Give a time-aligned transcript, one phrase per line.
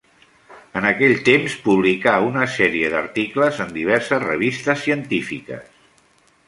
[0.79, 5.69] En aquell temps publicà una sèrie d'articles en diverses revistes científiques.